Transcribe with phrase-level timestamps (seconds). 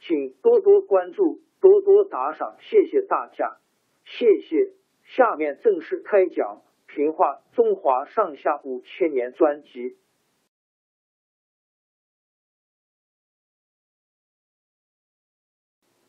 [0.00, 3.58] 请多多关注，多多打赏，谢谢大家，
[4.04, 4.72] 谢谢。
[5.04, 6.62] 下面正式开讲
[6.94, 9.96] 《评话中华上下五千年》专辑。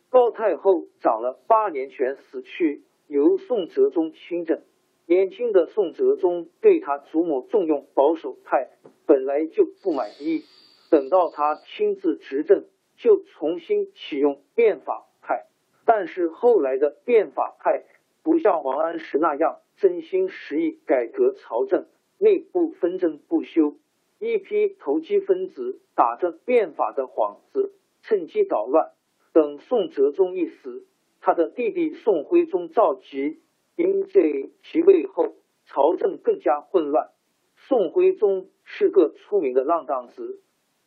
[0.10, 4.62] 高太后长了八年全死去，由宋哲宗亲政。
[5.06, 8.70] 年轻的宋哲宗对他祖母重用保守派，
[9.06, 10.44] 本来就不满意。
[10.90, 12.66] 等到他亲自执政。
[13.02, 15.48] 就重新启用变法派，
[15.86, 17.84] 但是后来的变法派
[18.22, 21.88] 不像王安石那样真心实意改革朝政，
[22.20, 23.74] 内部纷争不休，
[24.20, 28.92] 一批投机分子打着变法的幌子，趁机捣乱。
[29.34, 30.86] 等宋哲宗一死，
[31.22, 33.40] 他的弟弟宋徽宗赵佶
[33.76, 35.34] 因这即位后，
[35.66, 37.10] 朝政更加混乱。
[37.56, 40.42] 宋徽宗是个出名的浪荡子。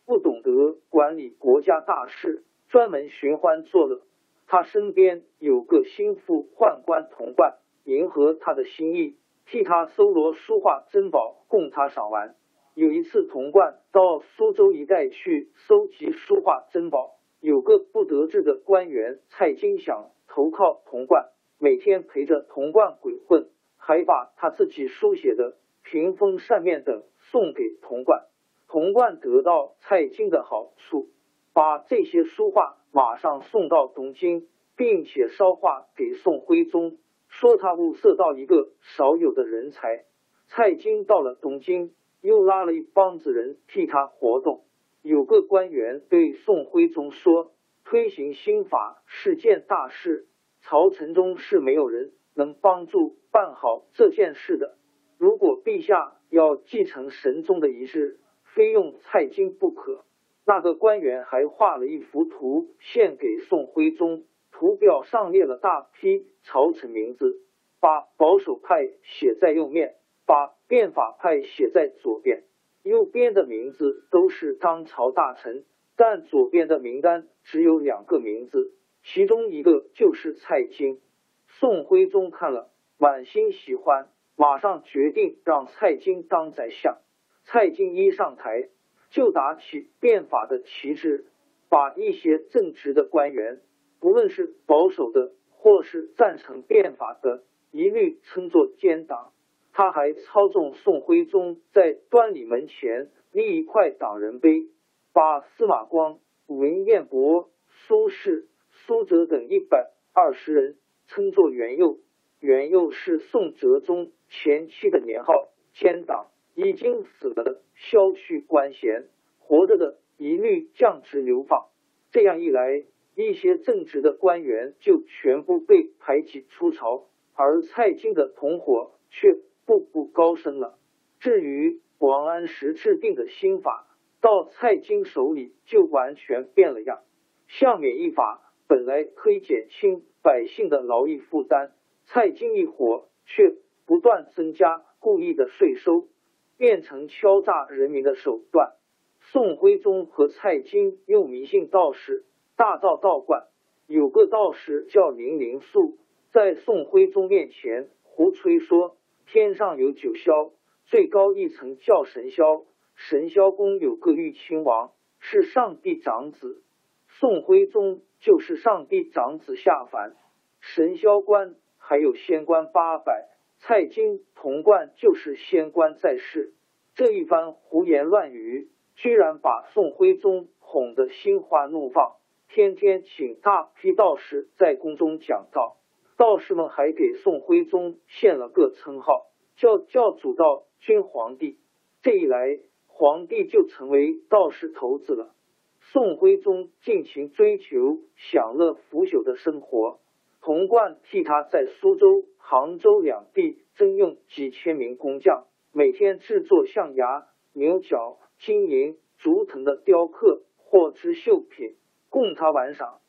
[0.06, 4.03] 不懂得管理国家大事，专门寻欢作乐。
[4.47, 9.16] 他身边有个心腹宦官童贯，迎合他的心意，
[9.47, 12.34] 替他搜罗书画珍宝，供他赏玩。
[12.75, 23.48] 有一次，童贯到苏州一带去收集书画珍宝，有个不得志的官员蔡京想投靠童贯，每天陪着童贯鬼混，
[23.78, 28.26] 还把他自己书写的屏风扇面等送给童贯。
[28.75, 31.07] 童贯得到蔡京的好处，
[31.53, 36.99] 把这些书画马上送到东京，并且捎话给宋徽宗，
[37.29, 40.07] 说他物色到一个少有的人才。
[40.49, 44.65] 蔡京到了东京，又拉了一帮子人替他活动。
[45.03, 47.53] 有个官员对宋徽宗说
[47.87, 50.27] ：“推行新法是件大事，
[50.62, 54.77] 朝臣中是没有人能帮助办好这件事的。
[55.17, 58.19] 如果陛下要继承神宗的遗志。”
[58.54, 60.04] 非用蔡京不可。
[60.47, 67.41] 那个官员还画了一幅图献给宋徽宗，图表上列了大批朝臣名字，
[67.81, 69.94] 把保守派写在右面，
[70.26, 72.44] 把变法派写在左边。
[72.82, 75.64] 右边的名字都是当朝大臣，
[75.97, 81.00] 但左边的名单只有两个名字，其中一个就是蔡京。
[81.47, 86.98] 宋徽宗看了，满心喜欢，马上决定让蔡京当宰相。
[87.47, 88.69] 蔡京一上台，
[89.10, 91.27] 就打起变法的旗帜，
[91.69, 93.60] 把一些正直的官员，
[94.00, 99.32] 不论是保守的或是赞成变法的，一律称作奸党。
[99.72, 104.69] 他还操纵宋徽宗在端礼门前立一块党人碑，
[105.12, 110.76] 把司马光、文彦博、苏轼、苏辙等一百二十人
[111.08, 111.99] 称作元佑。
[112.41, 116.29] 元佑是宋哲宗前期的年号，奸党。
[116.55, 119.09] 已经死了的削去官衔，
[119.39, 121.67] 活着的一律降职流放。
[122.11, 122.85] 这样一来，
[123.17, 129.37] 一些正直的官员就全部被排挤出朝，而蔡京的同伙却
[129.67, 130.79] 步步高升了。
[131.19, 133.89] 至于王安石制定的新法，
[134.21, 137.03] 到蔡京手里就完全变了样。
[137.49, 141.73] 相免役法本来可以减轻百姓的劳役负担，
[142.06, 143.55] 蔡京一伙却
[143.87, 146.09] 不断增加故意的税收。
[146.56, 148.73] 变成敲诈人民的手段。
[149.21, 152.25] 宋徽宗和蔡京又迷信道士，
[152.56, 153.45] 大造道观，
[153.87, 155.99] 有个道士叫林灵素，
[156.31, 158.97] 在宋徽宗面前胡吹说，
[159.27, 160.53] 天上有九霄，
[160.85, 162.65] 最高一层叫神霄，
[162.95, 166.62] 神霄宫有个玉亲王，是上帝长子。
[167.09, 170.15] 宋徽宗就是上帝长子下凡。
[170.61, 173.29] 神霄关还有仙官八百，
[173.66, 176.52] 蔡京、童贯就是仙官在世。
[176.94, 182.16] 这一番胡言乱语，居然把宋徽宗哄得心花怒放。
[182.49, 185.78] 天天请大批道士在宫中讲道，
[186.19, 191.56] 道士们还给宋徽宗献了个称号，叫教主道君皇帝。
[192.02, 195.34] 这一来，皇帝就成为道士头子了。
[195.81, 200.00] 宋徽宗尽情追求享乐腐朽的生活，
[200.44, 207.25] 童贯替他在苏州、杭州两地征用几千名工匠，每天制作象牙、
[207.55, 211.76] 牛角、金银、竹藤的雕刻或织绣品。
[212.11, 213.00] 供他玩赏，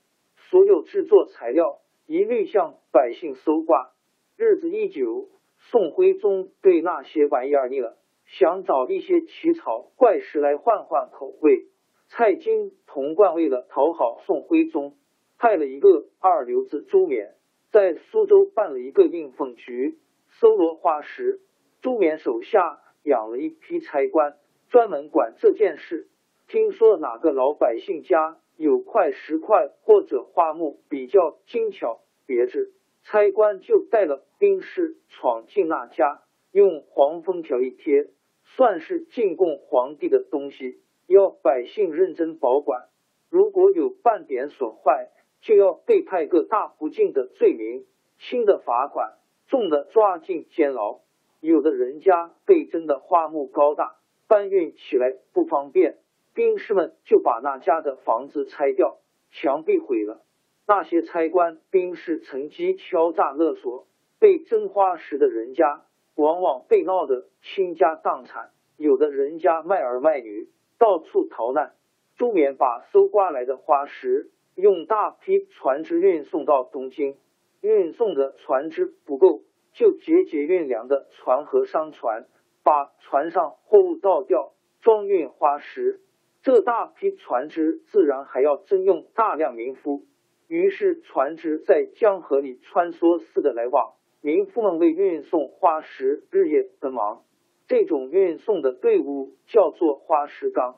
[0.50, 3.92] 所有制作材料一律向百姓搜刮。
[4.38, 5.28] 日子一久，
[5.58, 7.98] 宋徽宗对那些玩意儿腻了，
[8.28, 11.66] 想找一些奇草怪石来换换口味。
[12.08, 14.96] 蔡京、童贯为了讨好宋徽宗，
[15.38, 17.36] 派了一个二流子朱冕，
[17.72, 19.98] 在苏州办了一个应凤局，
[20.40, 21.42] 搜罗花石。
[21.82, 24.38] 朱冕手下养了一批差官，
[24.70, 26.08] 专门管这件事。
[26.48, 28.38] 听说哪个老百姓家？
[28.58, 32.72] 有块石块或者花木比较精巧别致，
[33.04, 36.22] 差官就带了兵士闯进那家，
[36.54, 38.08] 用黄封条一贴，
[38.46, 42.88] 算是进贡皇帝的东西，要百姓认真保管。
[43.30, 45.10] 如果有半点损坏，
[45.46, 47.86] 就要被判个大不敬的罪名，
[48.18, 49.14] 轻的罚款，
[49.48, 51.02] 重的抓进监牢。
[51.40, 53.96] 有的人家被真的花木高大，
[54.28, 56.00] 搬运起来不方便。
[56.34, 58.98] 兵士们就把那家的房子拆掉，
[59.30, 60.24] 墙壁毁了。
[60.68, 63.86] 那些差官、兵士乘机敲诈勒索，
[64.20, 65.84] 被真花石的人家
[66.16, 70.50] 往往被闹得倾家荡产，有的人家卖儿卖女，
[70.80, 71.76] 到处逃难。
[72.18, 77.18] 朱冕把搜刮来的花石用大批船只运送到东京，
[77.62, 79.42] 运送的船只不够，
[79.74, 82.25] 就节节运粮的船和商船，
[82.63, 86.00] 把船上货物倒掉，装运花石。
[86.42, 90.04] 这大批船只自然还要征用大量民夫，
[90.48, 97.24] 于是船只在江河里穿梭似的来往，民夫们为运送花石日夜奔忙。
[97.68, 100.75] 这种运送的队伍叫做花石纲。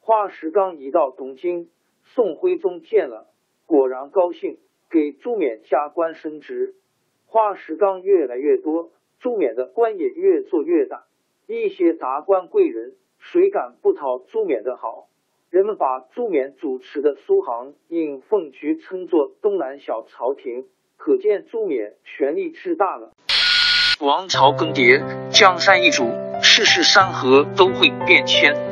[0.00, 1.68] 花石纲一到东京，
[2.04, 3.26] 宋徽宗见了，
[3.66, 4.58] 果然高兴，
[4.90, 6.74] 给朱冕加官升职。
[7.26, 11.04] 花石纲越来越多，朱冕的官也越做越大，
[11.46, 12.94] 一些达官贵人。
[13.18, 15.08] 谁敢不讨朱冕的好？
[15.48, 20.66] 人们把朱冕主持的苏杭应凤局称作东南小朝廷，
[20.96, 23.12] 可见朱冕权力之大了。
[24.00, 25.00] 王朝更迭，
[25.30, 26.04] 江山易主，
[26.42, 28.71] 世事山河都会变迁。